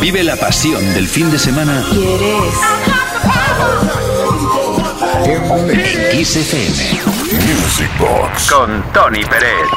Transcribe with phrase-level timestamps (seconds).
[0.00, 1.84] Vive la pasión del fin de semana.
[1.90, 2.54] ¿Quieres?
[5.24, 7.00] En Kiss FM.
[7.46, 8.50] Music Box.
[8.50, 9.68] Con Tony Pérez.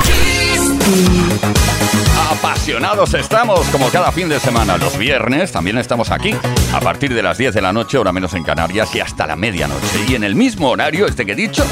[2.31, 4.77] Apasionados estamos como cada fin de semana.
[4.77, 6.33] Los viernes también estamos aquí.
[6.73, 9.35] A partir de las 10 de la noche, hora menos en Canarias, y hasta la
[9.35, 10.05] medianoche.
[10.07, 11.65] Y en el mismo horario, este que he dicho,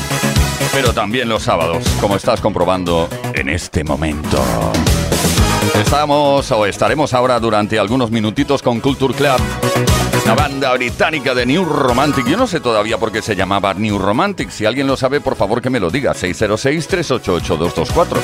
[0.73, 4.43] pero también los sábados, como estás comprobando en este momento.
[5.81, 9.39] Estamos o estaremos ahora durante algunos minutitos con Culture Club,
[10.25, 12.27] la banda británica de New Romantic.
[12.27, 14.49] Yo no sé todavía por qué se llamaba New Romantic.
[14.49, 16.13] Si alguien lo sabe, por favor que me lo diga.
[16.13, 18.17] 606-388-224.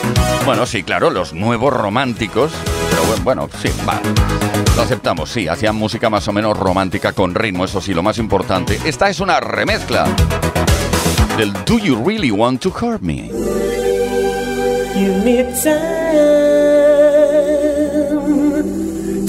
[0.46, 2.52] Bueno, sí, claro, los nuevos románticos.
[2.90, 4.00] Pero bueno, bueno sí, va.
[4.76, 5.48] Lo aceptamos, sí.
[5.48, 8.80] Hacían música más o menos romántica con ritmo, eso sí, lo más importante.
[8.86, 10.08] Esta es una remezcla
[11.38, 13.30] del Do You Really Want to Hurt Me?
[14.94, 16.37] Give me time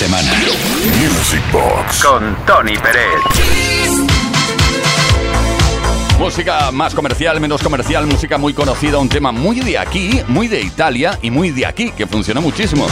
[0.00, 0.32] semana.
[0.98, 2.02] Music Box.
[2.02, 3.20] Con Tony Pérez.
[6.18, 10.62] Música más comercial, menos comercial, música muy conocida, un tema muy de aquí, muy de
[10.62, 12.86] Italia y muy de aquí, que funcionó muchísimo.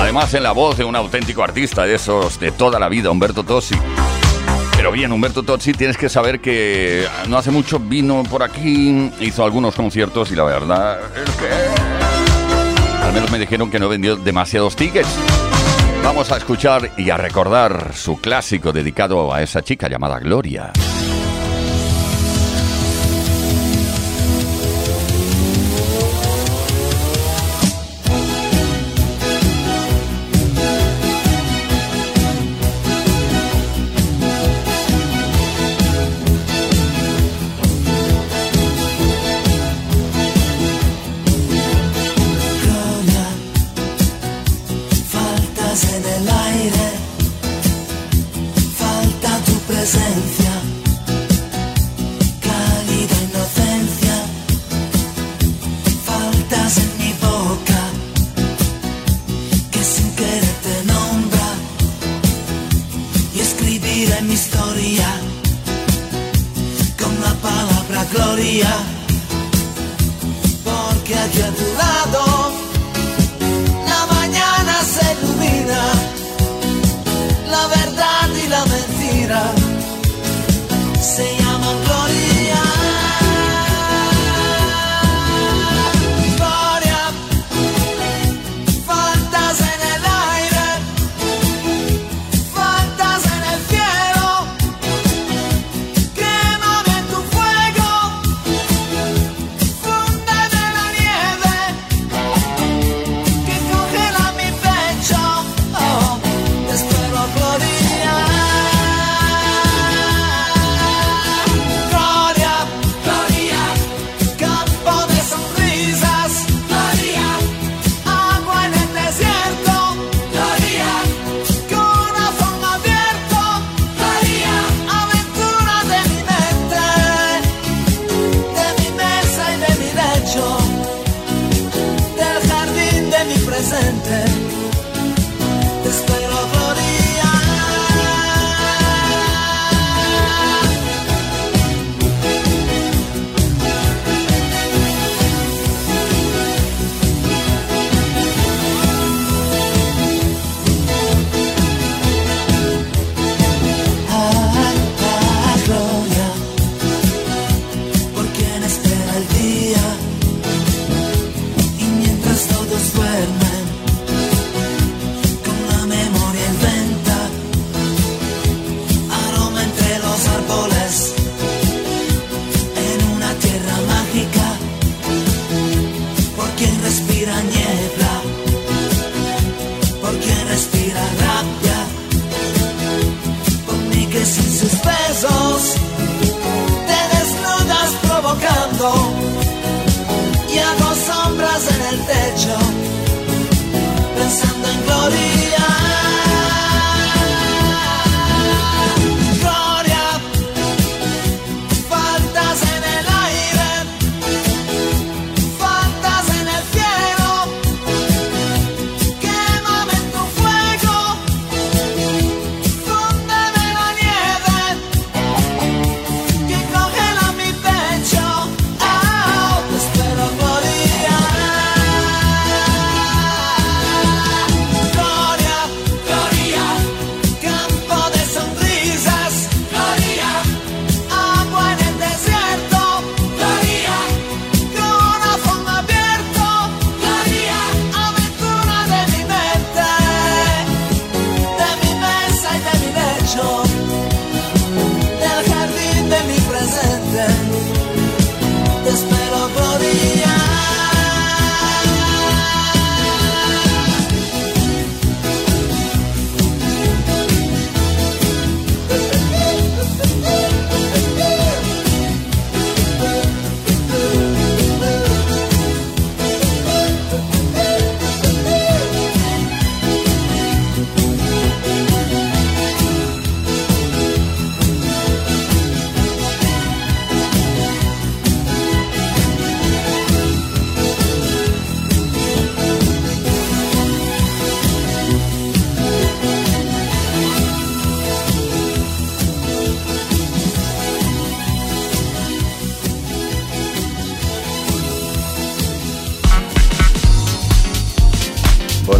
[0.00, 3.44] Además, en la voz de un auténtico artista de esos de toda la vida, Humberto
[3.44, 3.76] Tossi.
[4.76, 9.44] Pero bien, Humberto Tozzi, tienes que saber que no hace mucho vino por aquí, hizo
[9.44, 14.74] algunos conciertos y la verdad es que al menos me dijeron que no vendió demasiados
[14.74, 15.08] tickets.
[16.02, 20.72] Vamos a escuchar y a recordar su clásico dedicado a esa chica llamada Gloria.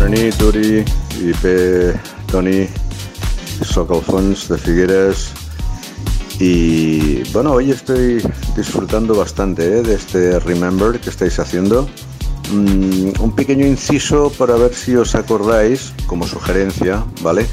[0.08, 0.78] Bona nit, Uri
[1.20, 1.50] i P.
[2.32, 2.66] Toni.
[3.60, 5.32] Soc Alfons de Figueres.
[6.40, 8.22] Y bueno, hoy estoy
[8.56, 9.82] disfrutando bastante ¿eh?
[9.82, 11.86] de este Remember que estáis haciendo.
[12.50, 17.46] Mm, un pequeño inciso para ver si os acordáis, como sugerencia, ¿vale?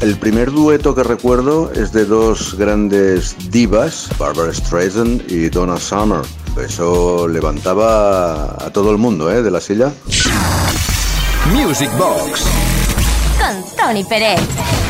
[0.00, 6.22] El primer dueto que recuerdo es de dos grandes divas, Barbara Streisand y Donna Summer.
[6.64, 9.42] Eso levantaba a todo el mundo ¿eh?
[9.42, 9.92] de la silla.
[11.52, 12.44] Music Box
[13.38, 14.85] Con Tony Pérez.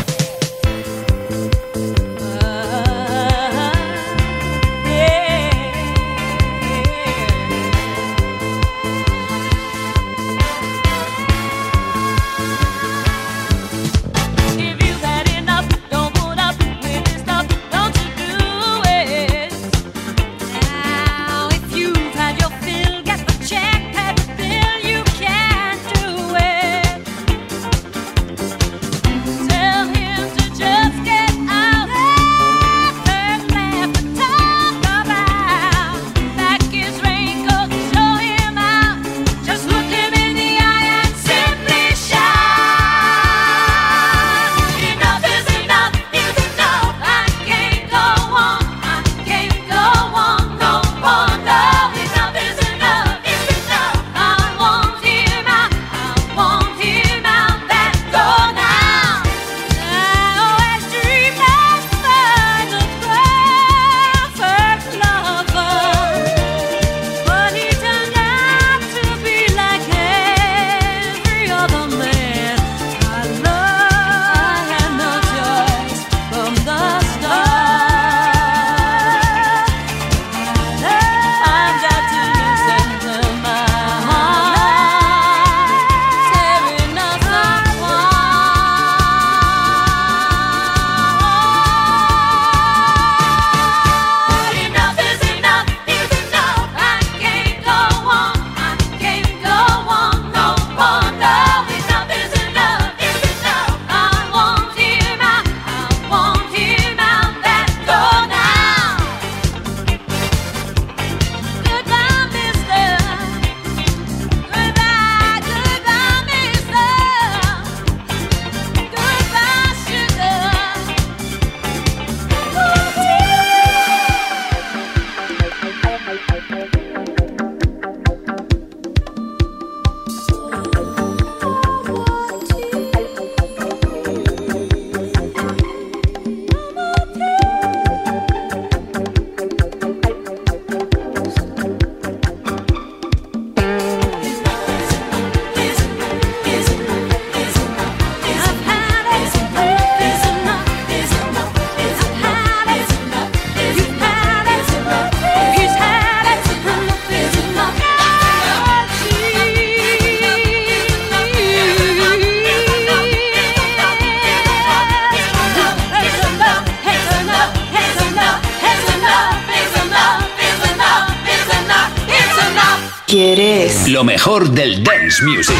[173.21, 173.89] ¿Quieres?
[173.89, 175.57] Lo mejor del dance music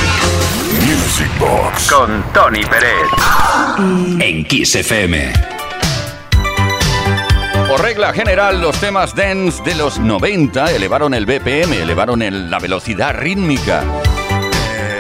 [0.85, 1.91] Music Box.
[1.91, 3.09] Con Tony Pérez.
[4.21, 5.33] en Kiss FM.
[7.67, 12.59] Por regla general, los temas dance de los 90 elevaron el BPM, elevaron el- la
[12.59, 13.83] velocidad rítmica.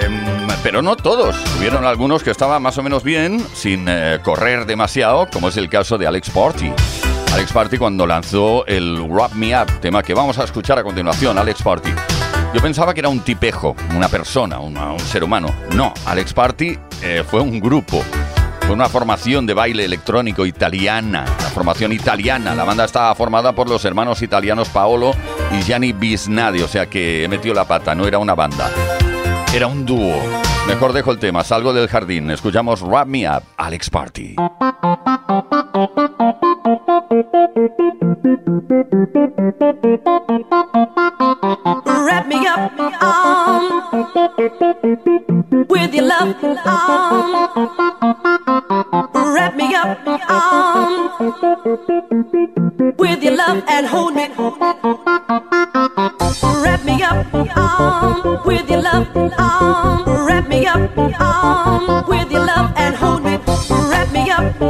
[0.02, 1.36] Em, pero no todos.
[1.58, 5.68] Hubieron algunos que estaban más o menos bien, sin eh, correr demasiado, como es el
[5.68, 6.72] caso de Alex Party.
[7.34, 11.36] Alex Party cuando lanzó el Wrap Me Up, tema que vamos a escuchar a continuación,
[11.36, 11.90] Alex Party.
[12.56, 15.54] Yo pensaba que era un tipejo, una persona, un ser humano.
[15.74, 18.02] No, Alex Party eh, fue un grupo.
[18.60, 22.54] Fue una formación de baile electrónico italiana, la formación italiana.
[22.54, 25.12] La banda estaba formada por los hermanos italianos Paolo
[25.52, 28.70] y Gianni Bisnadi, o sea que he metido la pata, no era una banda.
[29.54, 30.16] Era un dúo.
[30.66, 32.30] Mejor dejo el tema, salgo del jardín.
[32.30, 34.36] Escuchamos Wrap Me Up, Alex Party.
[45.96, 47.32] Your love, um,
[49.34, 49.98] wrap me up,
[52.98, 54.28] with your love and hold me.
[56.62, 57.26] Wrap me up,
[58.44, 63.38] with your love, um, wrap me up, with your love and hold me.
[63.70, 64.60] Wrap me up,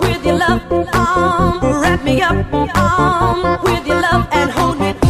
[0.00, 0.62] with your love,
[1.82, 5.03] wrap me up, with your love and hold me.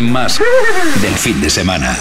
[0.00, 0.40] Más
[1.02, 1.98] del fin de semana.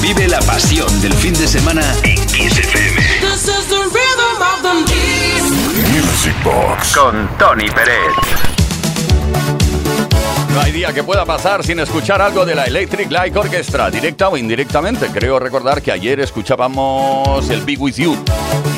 [0.00, 3.00] Vive la pasión del fin de semana en Kiss FM.
[3.20, 4.72] This is the rhythm of the
[5.92, 6.96] Music Box.
[6.96, 8.12] Con Tony Pérez.
[10.52, 14.28] No hay día que pueda pasar sin escuchar algo de la Electric Light Orchestra, directa
[14.28, 15.06] o indirectamente.
[15.06, 18.16] Creo recordar que ayer escuchábamos el Be With You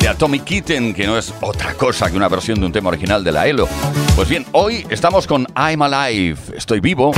[0.05, 3.23] de Atomic Kitten, que no es otra cosa que una versión de un tema original
[3.23, 3.67] de la ELO.
[4.15, 7.11] Pues bien, hoy estamos con I'm Alive, estoy vivo.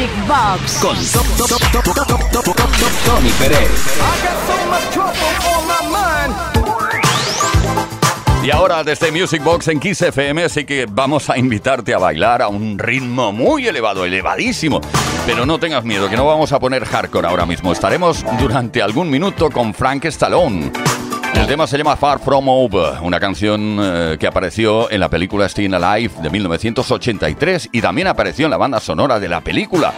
[0.00, 0.96] Magic Box con
[3.04, 3.70] Tony Pérez.
[8.42, 12.40] Y ahora desde Music Box en Kiss FM, así que vamos a invitarte a bailar
[12.40, 14.80] a un ritmo muy elevado, elevadísimo.
[15.26, 17.70] Pero no tengas miedo, que no vamos a poner hardcore ahora mismo.
[17.70, 20.72] Estaremos durante algún minuto con Frank Stallone.
[21.34, 25.48] El tema se llama Far From Over, una canción eh, que apareció en la película
[25.48, 29.92] Staying Alive de 1983 y también apareció en la banda sonora de la película.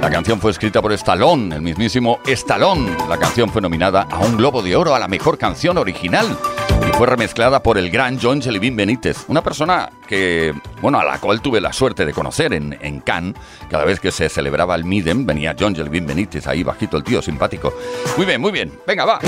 [0.00, 2.96] La canción fue escrita por Stallone, el mismísimo Stallone.
[3.08, 6.26] La canción fue nominada a un Globo de Oro a la mejor canción original
[6.88, 11.18] y fue remezclada por el gran John Jellybean Benítez, una persona que, bueno, a la
[11.18, 13.34] cual tuve la suerte de conocer en, en Cannes.
[13.70, 17.22] Cada vez que se celebraba el Midem venía John Jellybean Benítez, ahí bajito el tío,
[17.22, 17.74] simpático.
[18.16, 18.72] Muy bien, muy bien.
[18.86, 19.18] Venga, va.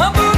[0.00, 0.29] My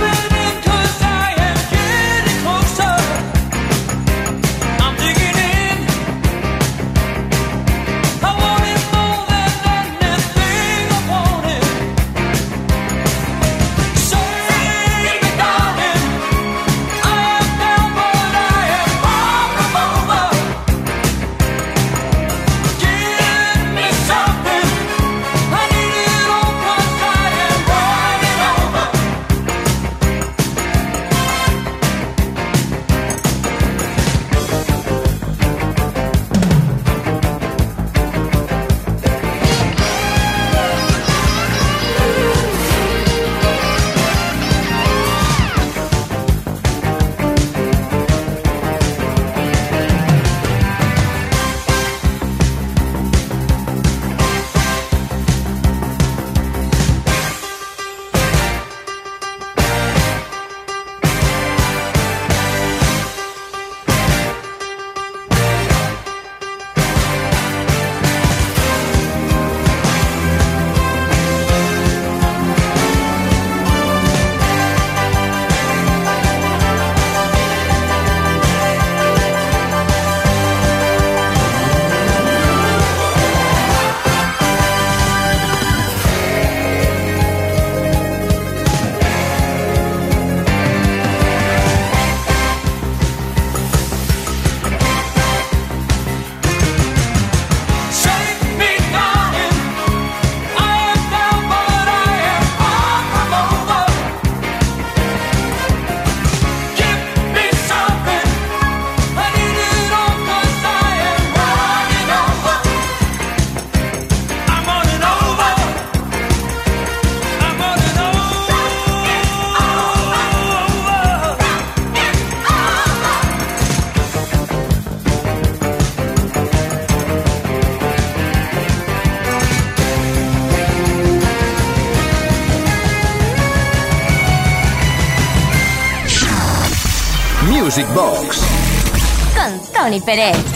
[139.93, 140.52] Tony Pérez.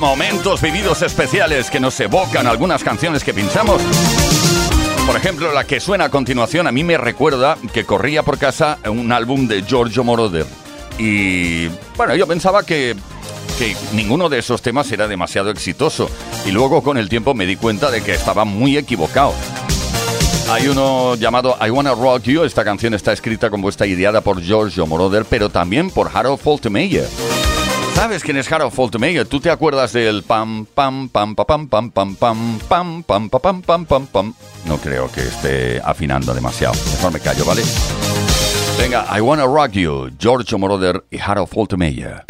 [0.00, 3.80] Momentos vividos especiales que nos evocan algunas canciones que pinchamos?
[5.06, 8.78] Por ejemplo, la que suena a continuación a mí me recuerda que corría por casa
[8.88, 10.46] un álbum de Giorgio Moroder.
[10.98, 12.96] Y bueno, yo pensaba que,
[13.58, 16.10] que ninguno de esos temas era demasiado exitoso.
[16.46, 19.34] Y luego con el tiempo me di cuenta de que estaba muy equivocado.
[20.50, 22.44] Hay uno llamado I Wanna Rock You.
[22.44, 27.06] Esta canción está escrita, compuesta y ideada por Giorgio Moroder, pero también por Harold Faltermeyer.
[27.94, 29.26] ¿Sabes quién es Harold Faltermeyer?
[29.26, 33.62] ¿Tú te acuerdas del pam pam pam pam pam pam pam pam pam pam pam
[33.62, 34.34] pam pam pam?
[34.64, 36.74] No creo que esté afinando demasiado.
[36.94, 37.62] Mejor me callo, ¿vale?
[38.78, 42.24] Venga, I Wanna Rock You, Giorgio Moroder y Harold Faltermeyer.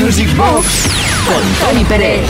[0.00, 0.88] Box
[1.26, 2.26] con Tony Pérez.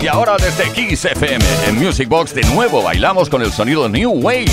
[0.00, 4.10] Y ahora desde Kiss FM en Music Box de nuevo bailamos con el sonido New
[4.10, 4.46] Wave.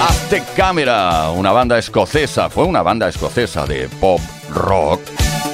[0.00, 4.20] Aztec Camera, una banda escocesa, fue una banda escocesa de pop
[4.50, 5.00] rock.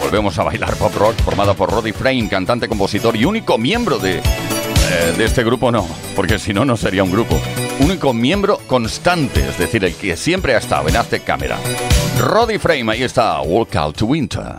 [0.03, 4.18] Volvemos a bailar pop rock formada por Roddy Frame, cantante, compositor y único miembro de,
[4.18, 7.40] eh, de este grupo, no, porque si no, no sería un grupo.
[7.81, 11.57] Único miembro constante, es decir, el que siempre ha estado en Aztec Camera.
[12.20, 14.57] Roddy Frame, ahí está, Walk Out to Winter.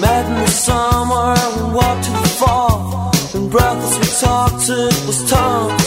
[0.00, 3.12] Met in the summer and walked to the fall.
[3.34, 5.79] And breathless we talked, it was tongues.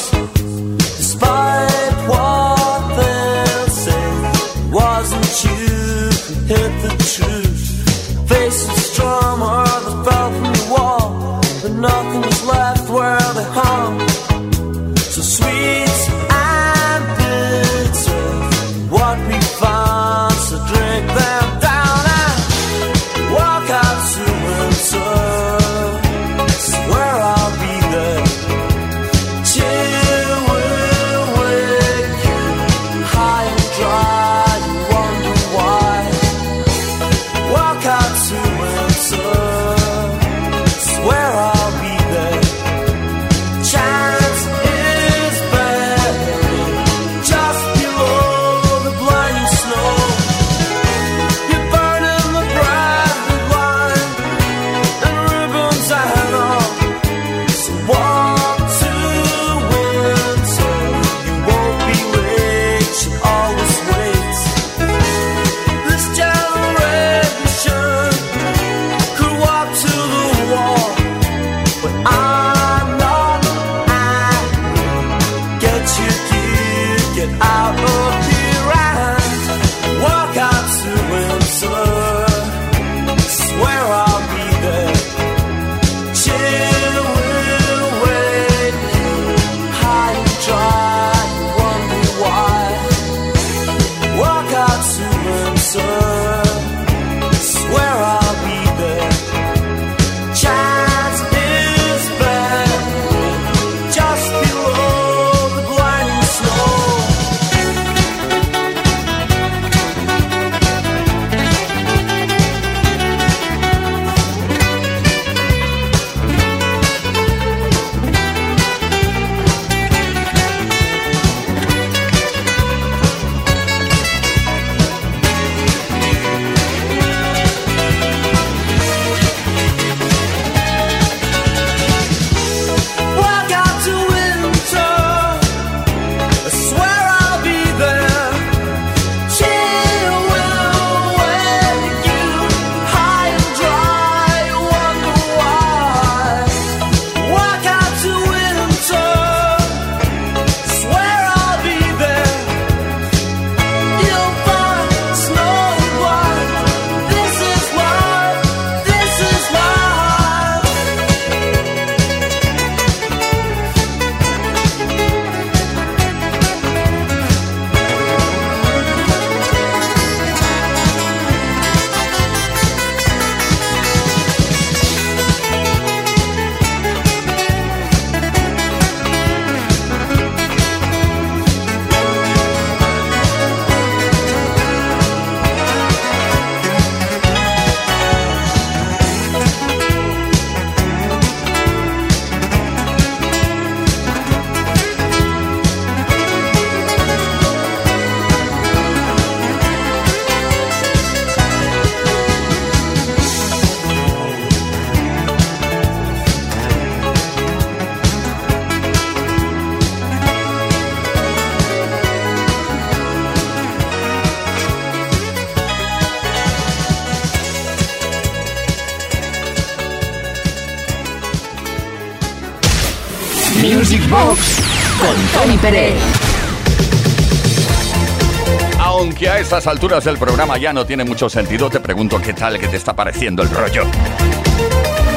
[228.80, 232.58] Aunque a estas alturas del programa ya no tiene mucho sentido, te pregunto qué tal
[232.58, 233.84] que te está pareciendo el rollo.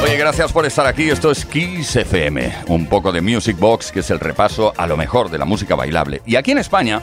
[0.02, 1.10] Oye, gracias por estar aquí.
[1.10, 4.96] Esto es Kiss FM, un poco de Music Box, que es el repaso a lo
[4.96, 6.22] mejor de la música bailable.
[6.26, 7.02] Y aquí en España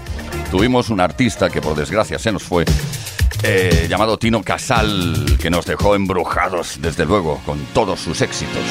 [0.52, 2.66] tuvimos un artista que por desgracia se nos fue,
[3.44, 8.64] eh, llamado Tino Casal, que nos dejó embrujados, desde luego, con todos sus éxitos.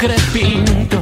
[0.00, 0.99] crepinto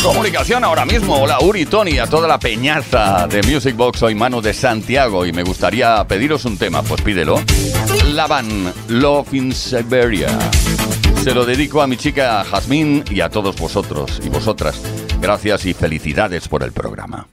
[0.00, 1.20] Comunicación ahora mismo.
[1.20, 3.98] Hola Uri, Tony, a toda la peñaza de Music Box.
[3.98, 6.82] Soy mano de Santiago y me gustaría pediros un tema.
[6.82, 7.40] Pues pídelo.
[8.12, 10.28] La van Love in Siberia.
[11.24, 14.80] Se lo dedico a mi chica Jazmín y a todos vosotros y vosotras.
[15.20, 17.26] Gracias y felicidades por el programa.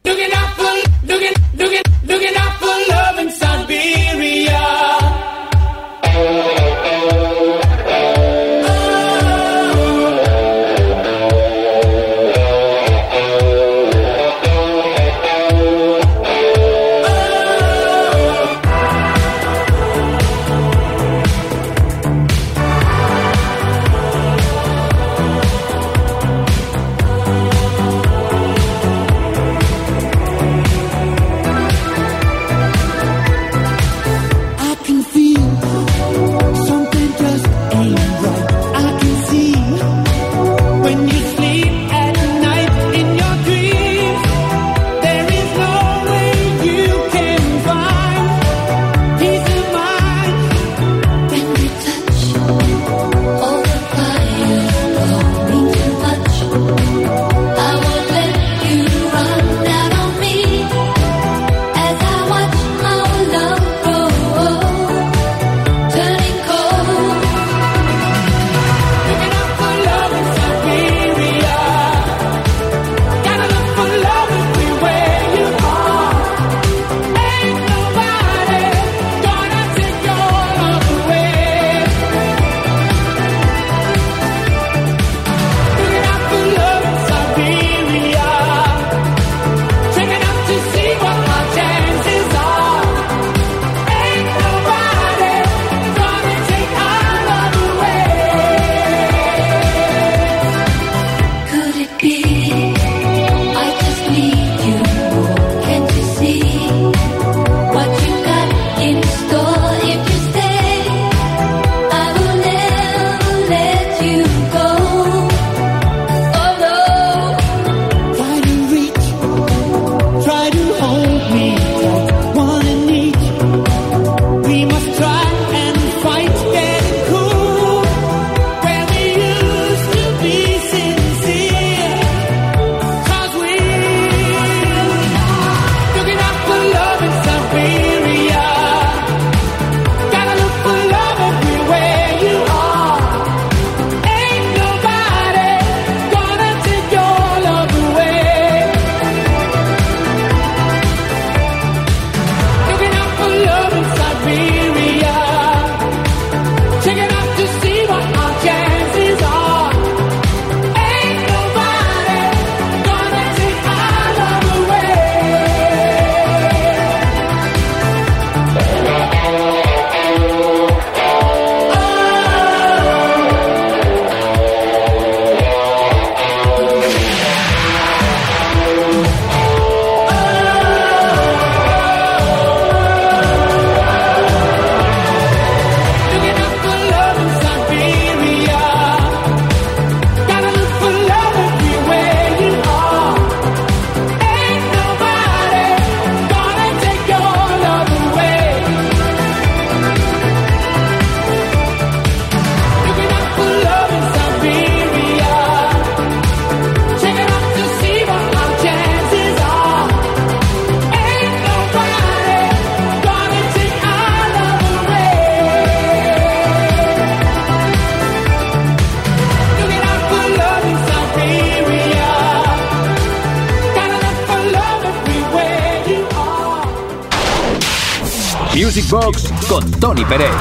[228.73, 230.31] Music Box con Tony Pérez.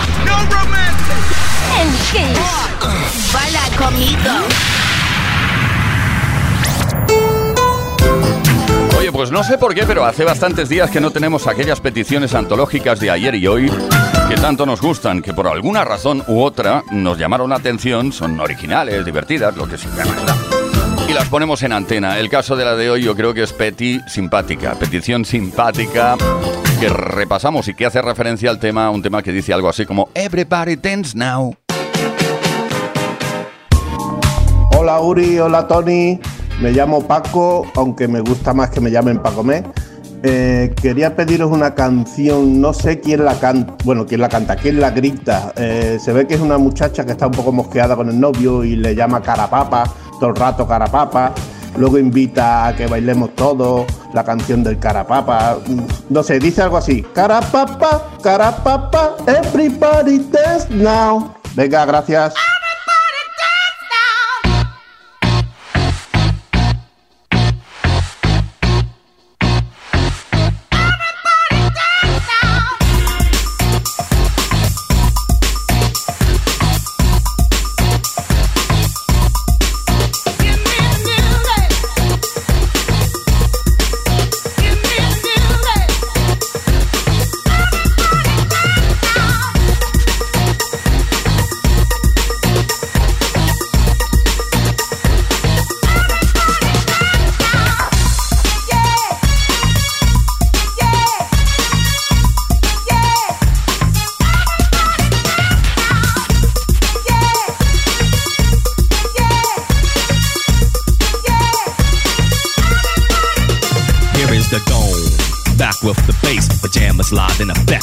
[1.79, 3.31] En Kiss.
[3.31, 4.31] Baila conmigo.
[8.97, 12.35] Oye, pues no sé por qué, pero hace bastantes días que no tenemos aquellas peticiones
[12.35, 13.71] antológicas de ayer y hoy
[14.31, 18.41] que tanto nos gustan, que por alguna razón u otra nos llamaron la atención, son
[18.41, 20.07] originales, divertidas, lo que sea.
[21.07, 22.19] Y las ponemos en antena.
[22.19, 26.17] El caso de la de hoy yo creo que es Peti Simpática, petición simpática
[26.83, 30.09] que repasamos y que hace referencia al tema, un tema que dice algo así como
[30.17, 31.55] Everybody dance now.
[34.77, 36.19] Hola Uri, hola Tony,
[36.61, 39.63] me llamo Paco, aunque me gusta más que me llamen Pacomé.
[40.25, 44.81] Eh, quería pediros una canción, no sé quién la canta, bueno, quién la canta, quién
[44.81, 45.53] la grita.
[45.55, 48.65] Eh, se ve que es una muchacha que está un poco mosqueada con el novio
[48.65, 49.85] y le llama carapapa,
[50.19, 51.33] todo el rato carapapa.
[51.77, 55.59] Luego invita a que bailemos todos la canción del carapapa.
[56.11, 57.03] No sé, dice algo así.
[57.15, 61.35] Carapapa, carapapa, everybody dance now.
[61.55, 62.35] Venga, gracias.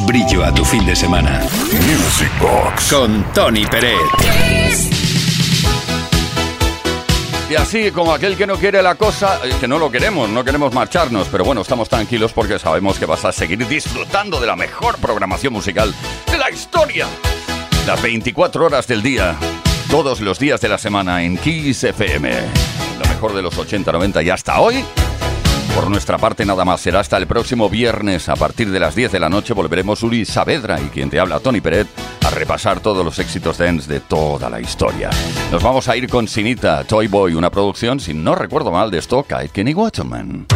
[0.00, 1.40] Brillo a tu fin de semana.
[1.40, 2.92] Music Box.
[2.92, 3.98] Con Tony Peret.
[7.50, 10.44] Y así, como aquel que no quiere la cosa, eh, que no lo queremos, no
[10.44, 14.56] queremos marcharnos, pero bueno, estamos tranquilos porque sabemos que vas a seguir disfrutando de la
[14.56, 15.94] mejor programación musical
[16.30, 17.06] de la historia.
[17.86, 19.36] Las 24 horas del día,
[19.90, 22.32] todos los días de la semana en Kiss FM.
[22.98, 24.84] Lo mejor de los 80, 90 y hasta hoy.
[25.74, 29.10] Por nuestra parte nada más, será hasta el próximo viernes a partir de las 10
[29.10, 31.88] de la noche volveremos Uri Saavedra y quien te habla Tony Peret
[32.24, 35.10] a repasar todos los éxitos dance de toda la historia.
[35.50, 38.98] Nos vamos a ir con Sinita, Toy Boy, una producción, si no recuerdo mal, de
[38.98, 40.46] Stock Kenny Waterman.